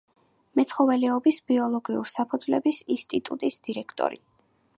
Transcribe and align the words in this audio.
მეცხოველეობის 0.59 1.37
ბიოლოგიურ 1.51 2.09
საფუძვლების 2.15 2.81
ინსტიტუტის 2.97 3.61
დირექტორი. 3.69 4.21